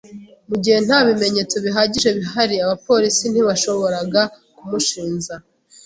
[0.49, 4.21] Mu gihe nta bimenyetso bihagije bihari, abapolisi ntibashoboraga
[4.57, 5.35] kumushinja.